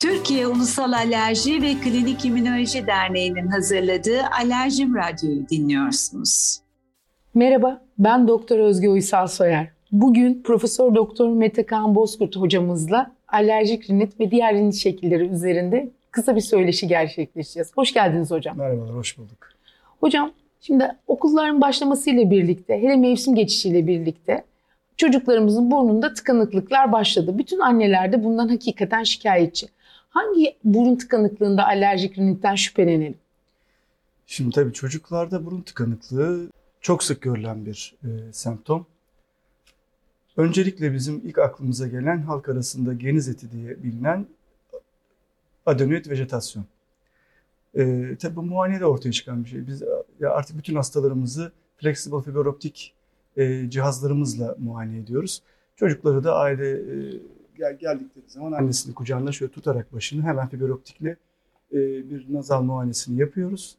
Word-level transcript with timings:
Türkiye 0.00 0.46
Ulusal 0.46 0.92
Alerji 0.92 1.62
ve 1.62 1.74
Klinik 1.74 2.24
İmmünoloji 2.24 2.86
Derneği'nin 2.86 3.46
hazırladığı 3.46 4.20
Alerjim 4.40 4.94
Radyo'yu 4.94 5.48
dinliyorsunuz. 5.48 6.60
Merhaba, 7.34 7.82
ben 7.98 8.28
Doktor 8.28 8.58
Özge 8.58 8.88
Uysal 8.88 9.26
Soyer. 9.26 9.68
Bugün 9.92 10.42
Profesör 10.42 10.94
Doktor 10.94 11.28
Mete 11.28 11.66
Kaan 11.66 11.94
Bozkurt 11.94 12.36
hocamızla 12.36 13.12
alerjik 13.28 13.90
rinit 13.90 14.20
ve 14.20 14.30
diğer 14.30 14.54
rinit 14.54 14.74
şekilleri 14.74 15.28
üzerinde 15.28 15.90
kısa 16.10 16.36
bir 16.36 16.40
söyleşi 16.40 16.88
gerçekleştireceğiz. 16.88 17.72
Hoş 17.74 17.92
geldiniz 17.92 18.30
hocam. 18.30 18.58
Merhabalar, 18.58 18.94
hoş 18.94 19.18
bulduk. 19.18 19.48
Hocam, 20.00 20.32
şimdi 20.60 20.88
okulların 21.06 21.60
başlamasıyla 21.60 22.30
birlikte, 22.30 22.82
hele 22.82 22.96
mevsim 22.96 23.34
geçişiyle 23.34 23.86
birlikte 23.86 24.44
çocuklarımızın 24.96 25.70
burnunda 25.70 26.14
tıkanıklıklar 26.14 26.92
başladı. 26.92 27.38
Bütün 27.38 27.58
anneler 27.58 28.12
de 28.12 28.24
bundan 28.24 28.48
hakikaten 28.48 29.02
şikayetçi. 29.02 29.66
Hangi 30.10 30.56
burun 30.64 30.96
tıkanıklığında 30.96 31.66
alerjik 31.66 32.18
rinitten 32.18 32.54
şüphelenelim? 32.54 33.18
Şimdi 34.26 34.54
tabii 34.54 34.72
çocuklarda 34.72 35.46
burun 35.46 35.60
tıkanıklığı 35.60 36.50
çok 36.80 37.02
sık 37.04 37.22
görülen 37.22 37.66
bir 37.66 37.94
e, 38.04 38.32
semptom. 38.32 38.86
Öncelikle 40.36 40.92
bizim 40.92 41.20
ilk 41.24 41.38
aklımıza 41.38 41.88
gelen 41.88 42.22
halk 42.22 42.48
arasında 42.48 42.92
geniz 42.92 43.28
eti 43.28 43.52
diye 43.52 43.82
bilinen 43.82 44.26
adenoid 45.66 46.06
vejetasyon. 46.10 46.64
E, 47.74 48.16
tabii 48.20 48.36
bu 48.36 48.42
muayenede 48.42 48.86
ortaya 48.86 49.12
çıkan 49.12 49.44
bir 49.44 49.48
şey. 49.50 49.66
Biz 49.66 49.82
ya 50.20 50.30
artık 50.30 50.58
bütün 50.58 50.76
hastalarımızı 50.76 51.52
flexible 51.76 52.22
fiber 52.22 52.44
optik 52.44 52.94
e, 53.36 53.70
cihazlarımızla 53.70 54.56
muayene 54.58 54.98
ediyoruz. 54.98 55.42
Çocukları 55.76 56.24
da 56.24 56.36
aile 56.36 56.70
e, 56.70 57.20
gel, 57.60 57.78
geldikleri 57.78 58.24
zaman 58.28 58.52
annesini 58.52 58.94
kucağında 58.94 59.32
şöyle 59.32 59.52
tutarak 59.52 59.92
başını 59.92 60.22
hemen 60.22 60.48
fiber 60.48 60.68
optikle 60.68 61.16
e, 61.72 61.78
bir 62.10 62.34
nazal 62.34 62.62
muayenesini 62.62 63.20
yapıyoruz. 63.20 63.76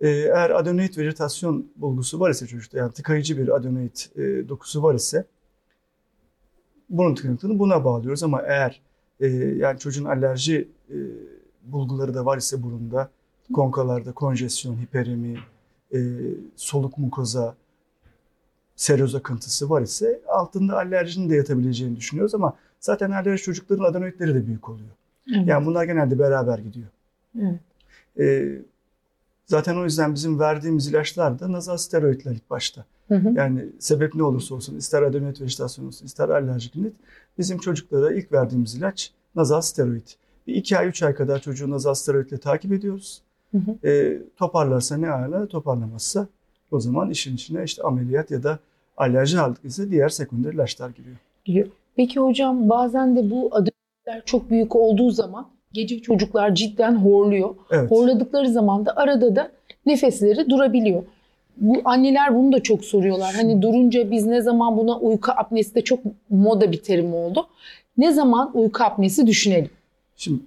E, 0.00 0.08
eğer 0.08 0.50
adenoid 0.50 0.96
vejetasyon 0.96 1.66
bulgusu 1.76 2.20
var 2.20 2.30
ise 2.30 2.46
çocukta 2.46 2.78
yani 2.78 2.92
tıkayıcı 2.92 3.38
bir 3.38 3.56
adenoid 3.56 3.96
e, 4.16 4.48
dokusu 4.48 4.82
var 4.82 4.94
ise 4.94 5.24
bunun 6.90 7.14
tıkanıklığını 7.14 7.58
buna 7.58 7.84
bağlıyoruz 7.84 8.22
ama 8.22 8.42
eğer 8.42 8.80
e, 9.20 9.26
yani 9.36 9.78
çocuğun 9.78 10.04
alerji 10.04 10.68
e, 10.90 10.96
bulguları 11.62 12.14
da 12.14 12.26
var 12.26 12.38
ise 12.38 12.62
burunda 12.62 13.10
konkalarda 13.52 14.12
konjesyon, 14.12 14.76
hiperemi, 14.76 15.38
e, 15.94 15.98
soluk 16.56 16.98
mukoza, 16.98 17.54
seroz 18.78 19.14
akıntısı 19.14 19.70
var 19.70 19.82
ise 19.82 20.20
altında 20.28 20.76
alerjinin 20.76 21.30
de 21.30 21.36
yatabileceğini 21.36 21.96
düşünüyoruz 21.96 22.34
ama 22.34 22.56
zaten 22.80 23.10
alerji 23.10 23.42
çocukların 23.42 23.84
adenoidleri 23.84 24.34
de 24.34 24.46
büyük 24.46 24.68
oluyor. 24.68 24.88
Evet. 25.36 25.48
Yani 25.48 25.66
bunlar 25.66 25.84
genelde 25.84 26.18
beraber 26.18 26.58
gidiyor. 26.58 26.86
Evet. 27.40 27.60
Ee, 28.18 28.62
zaten 29.46 29.76
o 29.76 29.84
yüzden 29.84 30.14
bizim 30.14 30.38
verdiğimiz 30.38 30.88
ilaçlar 30.88 31.40
da 31.40 31.52
nazal 31.52 31.76
steroidler 31.76 32.32
ilk 32.32 32.50
başta. 32.50 32.84
Hı 33.08 33.14
hı. 33.14 33.32
Yani 33.34 33.66
sebep 33.78 34.14
ne 34.14 34.22
olursa 34.22 34.54
olsun 34.54 34.76
ister 34.76 35.02
adenoid 35.02 35.40
vejetasyon 35.40 35.86
olsun 35.86 36.06
ister 36.06 36.28
alerjik 36.28 36.76
rinit 36.76 36.94
bizim 37.38 37.58
çocuklara 37.58 38.12
ilk 38.12 38.32
verdiğimiz 38.32 38.74
ilaç 38.74 39.12
nazal 39.36 39.60
steroid. 39.60 40.06
Bir 40.46 40.54
iki 40.54 40.78
ay 40.78 40.88
üç 40.88 41.02
ay 41.02 41.14
kadar 41.14 41.38
çocuğu 41.38 41.70
nazal 41.70 41.94
steroidle 41.94 42.38
takip 42.38 42.72
ediyoruz. 42.72 43.22
Hı 43.50 43.58
hı. 43.58 43.88
E, 43.88 44.22
toparlarsa 44.36 44.96
ne 44.96 45.10
ala 45.10 45.46
toparlamazsa 45.46 46.26
o 46.70 46.80
zaman 46.80 47.10
işin 47.10 47.34
içine 47.34 47.64
işte 47.64 47.82
ameliyat 47.82 48.30
ya 48.30 48.42
da 48.42 48.58
alerji 48.98 49.38
aldık 49.40 49.64
ise 49.64 49.90
diğer 49.90 50.08
sekonder 50.08 50.52
ilaçlar 50.52 50.90
giriyor. 51.46 51.66
Peki 51.96 52.20
hocam 52.20 52.68
bazen 52.68 53.16
de 53.16 53.30
bu 53.30 53.48
adımlar 53.52 54.24
çok 54.24 54.50
büyük 54.50 54.76
olduğu 54.76 55.10
zaman 55.10 55.48
gece 55.72 56.02
çocuklar 56.02 56.54
cidden 56.54 56.96
horluyor. 56.96 57.54
Evet. 57.70 57.90
Horladıkları 57.90 58.52
zaman 58.52 58.86
da 58.86 58.96
arada 58.96 59.36
da 59.36 59.52
nefesleri 59.86 60.50
durabiliyor. 60.50 61.02
Bu 61.56 61.80
anneler 61.84 62.34
bunu 62.34 62.52
da 62.52 62.62
çok 62.62 62.84
soruyorlar. 62.84 63.34
Hani 63.34 63.62
durunca 63.62 64.10
biz 64.10 64.26
ne 64.26 64.42
zaman 64.42 64.76
buna 64.76 64.98
uyku 64.98 65.32
apnesi 65.32 65.74
de 65.74 65.84
çok 65.84 66.00
moda 66.30 66.72
bir 66.72 66.82
terim 66.82 67.14
oldu. 67.14 67.46
Ne 67.98 68.12
zaman 68.12 68.50
uyku 68.54 68.84
apnesi 68.84 69.26
düşünelim? 69.26 69.70
Şimdi 70.16 70.40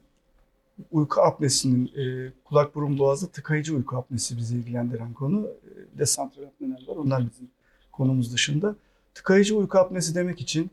uyku 0.91 1.21
apnesinin 1.21 1.85
e, 1.85 2.31
kulak 2.45 2.75
burun 2.75 2.99
boğazı 2.99 3.31
tıkayıcı 3.31 3.75
uyku 3.75 3.97
apnesi 3.97 4.37
bizi 4.37 4.55
ilgilendiren 4.55 5.13
konu. 5.13 5.47
E, 5.47 5.99
de 5.99 6.05
santral 6.05 6.43
apneler 6.43 6.87
var. 6.87 6.95
Onlar 6.95 7.19
bizim 7.19 7.47
konumuz 7.91 8.33
dışında. 8.33 8.75
Tıkayıcı 9.13 9.55
uyku 9.57 9.77
apnesi 9.77 10.15
demek 10.15 10.41
için 10.41 10.71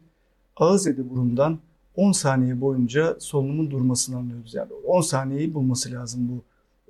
ağız 0.56 0.86
edi 0.86 1.10
burundan 1.10 1.58
10 1.96 2.12
saniye 2.12 2.60
boyunca 2.60 3.16
solunumun 3.20 3.70
durmasını 3.70 4.16
anlıyoruz. 4.16 4.54
Yani 4.54 4.72
10 4.86 5.00
saniyeyi 5.00 5.54
bulması 5.54 5.92
lazım 5.92 6.28
bu 6.28 6.42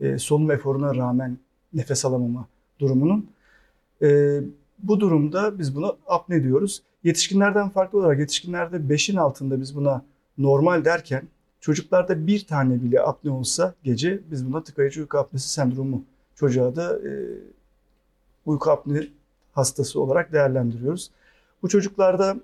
e, 0.04 0.18
solunum 0.18 0.50
eforuna 0.50 0.94
rağmen 0.94 1.38
nefes 1.74 2.04
alamama 2.04 2.46
durumunun. 2.78 3.30
E, 4.02 4.40
bu 4.78 5.00
durumda 5.00 5.58
biz 5.58 5.76
buna 5.76 5.92
apne 6.06 6.42
diyoruz. 6.42 6.82
Yetişkinlerden 7.04 7.68
farklı 7.68 7.98
olarak 7.98 8.18
yetişkinlerde 8.18 8.76
5'in 8.76 9.16
altında 9.16 9.60
biz 9.60 9.76
buna 9.76 10.04
normal 10.38 10.84
derken 10.84 11.22
çocuklarda 11.60 12.26
bir 12.26 12.46
tane 12.46 12.82
bile 12.82 13.02
apne 13.02 13.30
olsa 13.30 13.74
gece 13.84 14.20
biz 14.30 14.46
buna 14.46 14.62
tıkayıcı 14.62 15.00
uyku 15.00 15.18
apnesi 15.18 15.48
sendromu 15.48 16.04
çocuğa 16.34 16.76
da 16.76 16.98
e, 16.98 17.10
uyku 18.46 18.70
apne 18.70 19.06
hastası 19.58 20.00
olarak 20.00 20.32
değerlendiriyoruz. 20.32 21.10
Bu 21.62 21.68
çocuklarda 21.68 22.36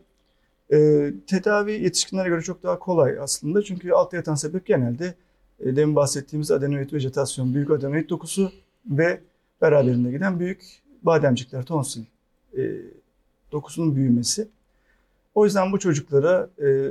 e, 0.73 1.11
tedavi 1.27 1.73
yetişkinlere 1.73 2.29
göre 2.29 2.43
çok 2.43 2.63
daha 2.63 2.79
kolay 2.79 3.19
aslında. 3.21 3.63
Çünkü 3.63 3.93
altta 3.93 4.17
yatan 4.17 4.35
sebep 4.35 4.67
genelde 4.67 5.15
e, 5.61 5.77
demin 5.77 5.97
bahsettiğimiz 5.97 6.51
adenoid 6.51 6.93
vejetasyon, 6.93 7.55
büyük 7.55 7.71
adenoid 7.71 8.11
dokusu 8.11 8.53
ve 8.87 9.21
beraberinde 9.63 10.11
giden 10.11 10.41
büyük 10.41 10.83
bademcikler, 11.03 11.65
tonsil 11.65 12.05
e, 12.59 12.63
dokusunun 13.53 13.97
büyümesi. 13.97 14.49
O 15.35 15.45
yüzden 15.45 15.73
bu 15.73 15.79
çocuklara 15.79 16.49
e, 16.63 16.91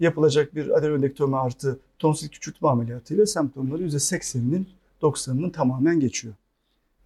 yapılacak 0.00 0.54
bir 0.54 0.78
adenoidektomi 0.78 1.36
artı 1.36 1.78
tonsil 1.98 2.28
küçültme 2.28 2.68
ameliyatıyla 2.68 3.26
semptomları 3.26 3.82
%80'inin 3.82 4.68
90'ının 5.02 5.50
tamamen 5.50 6.00
geçiyor. 6.00 6.34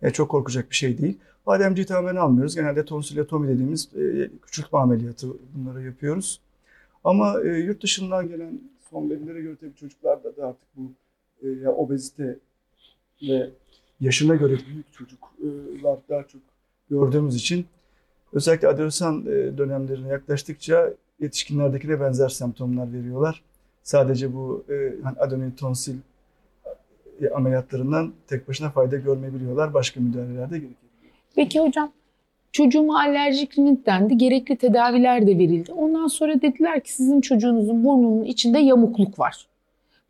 Yani 0.03 0.12
çok 0.12 0.29
korkacak 0.29 0.71
bir 0.71 0.77
şey 0.77 0.99
değil. 0.99 1.19
Bademciği 1.47 1.87
tamamen 1.87 2.17
almıyoruz. 2.17 2.55
Genelde 2.55 2.84
tonsilatomi 2.84 3.49
dediğimiz 3.49 3.89
e, 3.97 4.31
küçültme 4.43 4.79
ameliyatı 4.79 5.29
bunları 5.55 5.83
yapıyoruz. 5.83 6.41
Ama 7.05 7.41
e, 7.41 7.49
yurt 7.49 7.83
dışından 7.83 8.29
gelen 8.29 8.61
son 8.91 9.11
verilere 9.11 9.41
göre 9.41 9.56
tabii 9.61 9.75
çocuklarda 9.75 10.37
da 10.37 10.47
artık 10.47 10.69
bu 10.77 10.93
e, 11.47 11.69
obezite 11.69 12.39
ve 13.23 13.51
yaşına 14.01 14.35
göre 14.35 14.59
büyük 14.69 14.93
çocuklar 14.93 15.99
daha 16.09 16.23
çok 16.23 16.41
gördüğümüz 16.91 17.37
için 17.37 17.67
özellikle 18.33 18.69
adolesan 18.69 19.27
e, 19.27 19.59
dönemlerine 19.59 20.09
yaklaştıkça 20.09 20.95
yetişkinlerdeki 21.21 21.89
de 21.89 22.01
benzer 22.01 22.29
semptomlar 22.29 22.93
veriyorlar. 22.93 23.43
Sadece 23.83 24.35
bu 24.35 24.65
e, 24.71 24.95
hani 25.03 25.19
adenoid 25.19 25.59
tonsil 25.59 25.97
e, 25.97 26.01
ameliyatlarından 27.34 28.12
tek 28.27 28.49
başına 28.49 28.71
fayda 28.71 28.97
görmeyebiliyorlar. 28.97 29.75
Başka 29.75 30.00
müdahalelerde 30.00 30.59
gerekiyor. 30.59 30.91
Peki 31.34 31.60
hocam 31.60 31.93
çocuğuma 32.53 33.00
alerjik 33.00 33.59
rinit 33.59 33.87
dendi. 33.87 34.19
Gerekli 34.19 34.56
tedaviler 34.56 35.26
de 35.26 35.38
verildi. 35.38 35.72
Ondan 35.72 36.06
sonra 36.06 36.43
dediler 36.43 36.81
ki 36.81 36.93
sizin 36.93 37.21
çocuğunuzun 37.21 37.84
burnunun 37.84 38.25
içinde 38.25 38.59
yamukluk 38.59 39.19
var. 39.19 39.47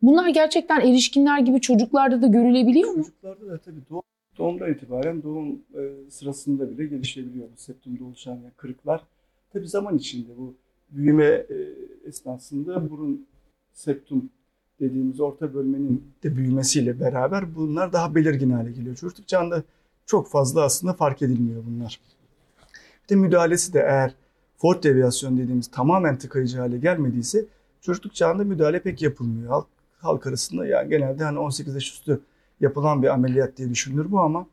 Bunlar 0.01 0.29
gerçekten 0.29 0.81
erişkinler 0.81 1.39
gibi 1.39 1.61
çocuklarda 1.61 2.21
da 2.21 2.27
görülebiliyor 2.27 2.89
mu? 2.89 3.03
Çocuklarda 3.03 3.47
da 3.47 3.57
tabii 3.57 3.81
doğum, 3.89 4.03
doğumdan 4.37 4.71
itibaren 4.71 5.23
doğum 5.23 5.51
e, 5.51 6.09
sırasında 6.09 6.71
bile 6.71 6.85
gelişebiliyor 6.85 7.47
bu 7.55 7.61
septumda 7.61 8.03
oluşan 8.03 8.31
yani 8.31 8.51
kırıklar. 8.57 9.01
Tabii 9.53 9.67
zaman 9.67 9.97
içinde 9.97 10.37
bu 10.37 10.55
büyüme 10.91 11.25
e, 11.25 11.45
esnasında 12.05 12.89
burun 12.89 13.27
septum 13.73 14.29
dediğimiz 14.79 15.19
orta 15.19 15.53
bölmenin 15.53 16.13
de 16.23 16.35
büyümesiyle 16.35 16.99
beraber 16.99 17.55
bunlar 17.55 17.93
daha 17.93 18.15
belirgin 18.15 18.49
hale 18.49 18.71
geliyor. 18.71 18.95
Çocukluk 18.95 19.27
çağında 19.27 19.63
çok 20.05 20.29
fazla 20.29 20.63
aslında 20.63 20.93
fark 20.93 21.21
edilmiyor 21.21 21.63
bunlar. 21.67 21.99
Bir 23.03 23.09
de 23.09 23.15
müdahalesi 23.15 23.73
de 23.73 23.79
eğer 23.79 24.15
Ford 24.57 24.83
deviyasyon 24.83 25.37
dediğimiz 25.37 25.67
tamamen 25.67 26.17
tıkayıcı 26.17 26.57
hale 26.59 26.77
gelmediyse 26.77 27.45
çocukluk 27.81 28.15
çağında 28.15 28.43
müdahale 28.43 28.81
pek 28.81 29.01
yapılmıyor. 29.01 29.49
Halk, 29.49 29.67
halk 29.97 30.27
arasında 30.27 30.67
yani 30.67 30.89
genelde 30.89 31.23
hani 31.23 31.39
18 31.39 31.73
yaş 31.73 31.91
üstü 31.91 32.21
yapılan 32.59 33.03
bir 33.03 33.07
ameliyat 33.07 33.57
diye 33.57 33.69
düşünülür 33.69 34.11
bu 34.11 34.19
ama 34.19 34.47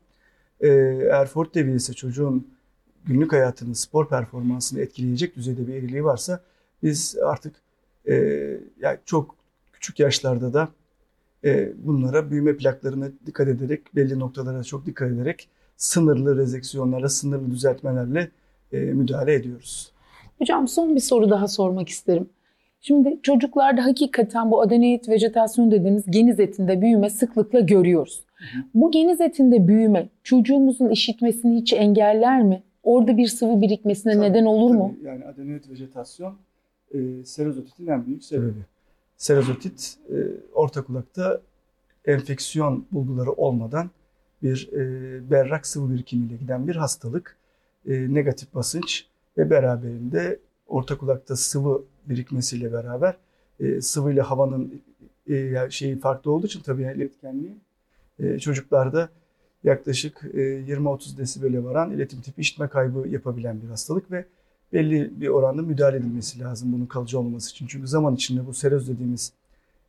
e, 0.59 0.67
eğer 0.69 1.25
Ford 1.25 1.53
devi 1.53 1.75
ise 1.75 1.93
çocuğun 1.93 2.47
günlük 3.05 3.33
hayatını, 3.33 3.75
spor 3.75 4.09
performansını 4.09 4.81
etkileyecek 4.81 5.35
düzeyde 5.35 5.67
bir 5.67 5.73
eriliği 5.73 6.03
varsa 6.03 6.43
biz 6.83 7.17
artık 7.23 7.55
e, 8.07 8.13
yani 8.79 8.97
çok 9.05 9.35
küçük 9.85 9.99
yaşlarda 9.99 10.53
da 10.53 10.69
e, 11.43 11.71
bunlara 11.77 12.31
büyüme 12.31 12.57
plaklarına 12.57 13.07
dikkat 13.25 13.47
ederek, 13.47 13.95
belli 13.95 14.19
noktalara 14.19 14.63
çok 14.63 14.85
dikkat 14.85 15.11
ederek 15.11 15.49
sınırlı 15.77 16.37
rezeksiyonlara, 16.37 17.09
sınırlı 17.09 17.51
düzeltmelerle 17.51 18.31
e, 18.71 18.77
müdahale 18.79 19.33
ediyoruz. 19.33 19.91
Hocam 20.39 20.67
son 20.67 20.95
bir 20.95 20.99
soru 20.99 21.29
daha 21.29 21.47
sormak 21.47 21.89
isterim. 21.89 22.29
Şimdi 22.81 23.19
çocuklarda 23.23 23.85
hakikaten 23.85 24.51
bu 24.51 24.61
adenoid 24.61 25.07
vejetasyon 25.07 25.71
dediğimiz 25.71 26.03
geniz 26.09 26.39
etinde 26.39 26.81
büyüme 26.81 27.09
sıklıkla 27.09 27.59
görüyoruz. 27.59 28.23
Bu 28.73 28.91
geniz 28.91 29.21
etinde 29.21 29.67
büyüme 29.67 30.09
çocuğumuzun 30.23 30.89
işitmesini 30.89 31.61
hiç 31.61 31.73
engeller 31.73 32.43
mi? 32.43 32.63
Orada 32.83 33.17
bir 33.17 33.27
sıvı 33.27 33.61
birikmesine 33.61 34.13
tabii, 34.13 34.23
neden 34.23 34.45
olur 34.45 34.69
tabii. 34.69 34.77
mu? 34.77 34.95
Yani 35.03 35.25
adenoid 35.25 35.69
vejetasyon 35.69 36.33
e, 36.93 37.25
serozotitin 37.25 37.87
en 37.87 38.05
büyük 38.05 38.23
sebebi. 38.23 38.74
Serozotit 39.17 39.97
e, 40.09 40.15
orta 40.53 40.83
kulakta 40.83 41.41
enfeksiyon 42.05 42.85
bulguları 42.91 43.31
olmadan 43.31 43.89
bir 44.43 44.69
e, 44.73 45.31
berrak 45.31 45.67
sıvı 45.67 45.93
birikimiyle 45.93 46.35
giden 46.35 46.67
bir 46.67 46.75
hastalık. 46.75 47.37
E, 47.87 48.13
negatif 48.13 48.53
basınç 48.53 49.05
ve 49.37 49.49
beraberinde 49.49 50.39
orta 50.67 50.97
kulakta 50.97 51.35
sıvı 51.35 51.83
birikmesiyle 52.05 52.73
beraber 52.73 53.17
e, 53.59 53.81
sıvı 53.81 54.13
ile 54.13 54.21
havanın 54.21 54.81
e, 55.29 55.69
şeyi 55.69 55.99
farklı 55.99 56.31
olduğu 56.31 56.45
için 56.45 56.61
tabii 56.61 56.81
iletkenliği 56.81 57.57
e, 58.19 58.39
çocuklarda 58.39 59.09
yaklaşık 59.63 60.21
e, 60.33 60.37
20-30 60.37 61.17
desibele 61.17 61.63
varan 61.63 61.91
iletim 61.91 62.21
tipi 62.21 62.41
işitme 62.41 62.67
kaybı 62.67 63.07
yapabilen 63.07 63.61
bir 63.61 63.67
hastalık 63.67 64.11
ve 64.11 64.25
belli 64.73 65.21
bir 65.21 65.27
oranda 65.27 65.61
müdahale 65.61 65.97
edilmesi 65.97 66.39
lazım 66.39 66.73
bunun 66.73 66.85
kalıcı 66.85 67.19
olmaması 67.19 67.51
için. 67.51 67.67
Çünkü 67.67 67.87
zaman 67.87 68.15
içinde 68.15 68.45
bu 68.45 68.53
seroz 68.53 68.89
dediğimiz 68.89 69.33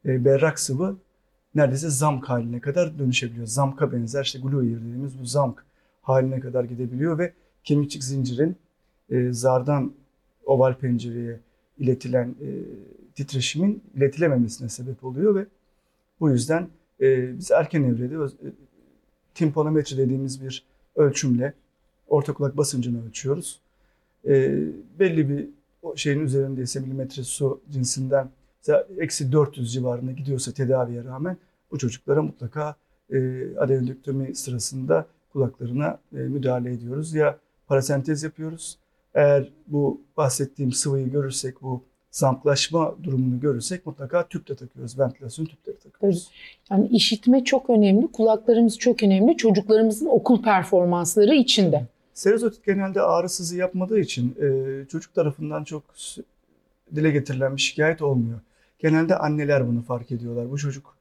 e, 0.07 0.25
berrak 0.25 0.61
sıvı 0.61 0.97
neredeyse 1.55 1.91
zamk 1.91 2.29
haline 2.29 2.61
kadar 2.61 2.99
dönüşebiliyor. 2.99 3.47
Zamka 3.47 3.93
benzer 3.93 4.25
işte 4.25 4.39
gluir 4.39 4.77
dediğimiz 4.77 5.21
bu 5.21 5.27
zamk 5.27 5.65
haline 6.03 6.41
kadar 6.41 6.65
gidebiliyor 6.65 7.19
ve 7.19 7.33
kemikçik 7.65 8.05
zincirin 8.05 8.57
e, 9.11 9.33
zardan 9.33 9.93
oval 10.47 10.75
pencereye 10.75 11.41
iletilen 11.79 12.29
e, 12.29 12.49
titreşimin 13.15 13.83
iletilememesine 13.95 14.69
sebep 14.69 15.05
oluyor 15.05 15.35
ve 15.35 15.47
bu 16.21 16.31
yüzden 16.31 16.69
biz 17.01 17.51
erken 17.51 17.83
evrede 17.83 18.15
e, 19.41 19.97
dediğimiz 19.97 20.43
bir 20.43 20.65
ölçümle 20.97 21.53
orta 22.09 22.35
kulak 22.35 22.57
basıncını 22.57 23.07
ölçüyoruz. 23.07 23.61
E, 24.27 24.59
belli 24.99 25.29
bir 25.29 25.49
şeyin 25.97 26.21
üzerindeyse 26.21 26.81
milimetre 26.81 27.23
su 27.23 27.61
cinsinden 27.71 28.29
eksi 28.99 29.33
400 29.33 29.73
civarında 29.73 30.13
gidiyorsa 30.13 30.53
tedaviye 30.53 31.05
rağmen 31.05 31.37
bu 31.71 31.79
çocuklara 31.79 32.23
mutlaka 32.23 32.75
e, 33.13 33.17
adenodektomi 33.57 34.35
sırasında 34.35 35.07
kulaklarına 35.33 35.99
e, 36.13 36.17
müdahale 36.17 36.73
ediyoruz. 36.73 37.15
Ya 37.15 37.39
parasentez 37.67 38.23
yapıyoruz. 38.23 38.79
Eğer 39.15 39.53
bu 39.67 40.01
bahsettiğim 40.17 40.73
sıvıyı 40.73 41.11
görürsek, 41.11 41.63
bu 41.63 41.83
zamplaşma 42.11 42.95
durumunu 43.03 43.41
görürsek 43.41 43.87
mutlaka 43.87 44.29
tüp 44.29 44.49
de 44.49 44.57
takıyoruz. 44.57 44.99
Ventilasyon 44.99 45.47
tüpleri 45.47 45.79
takıyoruz. 45.79 46.31
Yani 46.71 46.89
işitme 46.89 47.45
çok 47.45 47.71
önemli, 47.71 48.13
kulaklarımız 48.13 48.79
çok 48.79 49.03
önemli. 49.03 49.37
Çocuklarımızın 49.37 50.07
okul 50.07 50.43
performansları 50.43 51.35
içinde. 51.35 51.87
Serozotit 52.17 52.65
genelde 52.65 53.03
ağrısızı 53.03 53.57
yapmadığı 53.57 54.01
için 54.01 54.37
e, 54.43 54.89
çocuk 54.89 55.15
tarafından 55.15 55.65
çok 55.65 55.85
dile 56.95 57.11
getirilen 57.11 57.57
bir 57.57 57.61
şikayet 57.61 58.03
olmuyor. 58.03 58.41
Genelde 58.79 59.17
anneler 59.17 59.69
bunu 59.69 59.83
fark 59.83 60.13
ediyorlar. 60.13 60.51
Bu 60.51 60.59
çocuk 60.59 60.97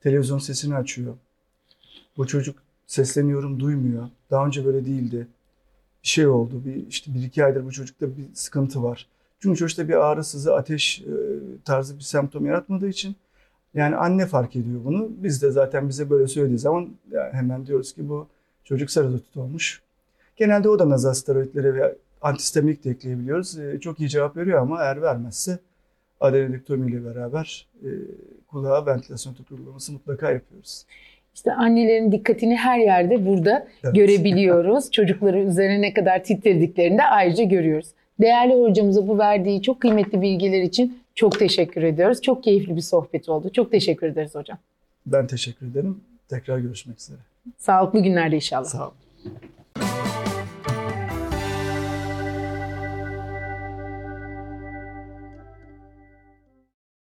televizyon 0.00 0.38
sesini 0.38 0.76
açıyor. 0.76 1.14
Bu 2.16 2.26
çocuk 2.26 2.58
sesleniyorum 2.86 3.60
duymuyor. 3.60 4.08
Daha 4.30 4.46
önce 4.46 4.64
böyle 4.64 4.86
değildi. 4.86 5.28
Bir 6.02 6.08
şey 6.08 6.26
oldu. 6.26 6.62
Bir 6.64 6.86
işte 6.86 7.14
bir 7.14 7.22
iki 7.22 7.44
aydır 7.44 7.64
bu 7.64 7.72
çocukta 7.72 8.06
bir 8.16 8.24
sıkıntı 8.34 8.82
var. 8.82 9.06
Çünkü 9.40 9.58
çocukta 9.58 9.88
bir 9.88 9.94
ağrı, 9.94 10.24
sızı, 10.24 10.54
ateş 10.54 11.00
e, 11.00 11.12
tarzı 11.64 11.96
bir 11.96 12.02
semptom 12.02 12.46
yaratmadığı 12.46 12.88
için 12.88 13.16
yani 13.74 13.96
anne 13.96 14.26
fark 14.26 14.56
ediyor 14.56 14.84
bunu. 14.84 15.10
Biz 15.10 15.42
de 15.42 15.50
zaten 15.50 15.88
bize 15.88 16.10
böyle 16.10 16.26
söylediği 16.26 16.58
zaman 16.58 16.90
yani 17.10 17.32
hemen 17.32 17.66
diyoruz 17.66 17.94
ki 17.94 18.08
bu 18.08 18.28
çocuk 18.64 18.90
serotonin 18.90 19.22
olmuş. 19.36 19.87
Genelde 20.38 20.68
o 20.68 20.78
da 20.78 20.88
nazal 20.88 21.14
steroidlere 21.14 21.74
ve 21.74 21.94
antistemik 22.22 22.84
de 22.84 22.90
ekleyebiliyoruz. 22.90 23.58
E, 23.58 23.80
çok 23.80 24.00
iyi 24.00 24.08
cevap 24.08 24.36
veriyor 24.36 24.62
ama 24.62 24.82
eğer 24.82 25.02
vermezse 25.02 25.58
adenodektomi 26.20 26.90
ile 26.90 27.04
beraber 27.04 27.66
e, 27.82 27.88
kulağa 28.46 28.86
ventilasyon 28.86 29.34
tüpü 29.34 29.54
uygulaması 29.54 29.92
mutlaka 29.92 30.30
yapıyoruz. 30.30 30.84
İşte 31.34 31.52
annelerin 31.52 32.12
dikkatini 32.12 32.56
her 32.56 32.78
yerde 32.78 33.26
burada 33.26 33.68
evet. 33.84 33.94
görebiliyoruz. 33.94 34.90
Çocukları 34.92 35.38
üzerine 35.38 35.80
ne 35.80 35.94
kadar 35.94 36.24
titrediklerini 36.24 36.98
de 36.98 37.02
ayrıca 37.02 37.44
görüyoruz. 37.44 37.88
Değerli 38.20 38.54
hocamıza 38.54 39.08
bu 39.08 39.18
verdiği 39.18 39.62
çok 39.62 39.80
kıymetli 39.80 40.20
bilgiler 40.22 40.62
için 40.62 40.98
çok 41.14 41.38
teşekkür 41.38 41.82
ediyoruz. 41.82 42.22
Çok 42.22 42.44
keyifli 42.44 42.76
bir 42.76 42.80
sohbet 42.80 43.28
oldu. 43.28 43.50
Çok 43.52 43.70
teşekkür 43.70 44.06
ederiz 44.06 44.34
hocam. 44.34 44.58
Ben 45.06 45.26
teşekkür 45.26 45.66
ederim. 45.66 46.00
Tekrar 46.28 46.58
görüşmek 46.58 46.98
üzere. 46.98 47.18
Sağlıklı 47.58 48.00
günlerde 48.00 48.36
inşallah. 48.36 48.64
Sağ 48.64 48.82
olun. 48.82 48.94